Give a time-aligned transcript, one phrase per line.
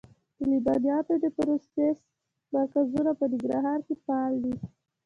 [0.37, 1.97] د لبنیاتو د پروسس
[2.55, 4.55] مرکزونه په ننګرهار کې فعال دي.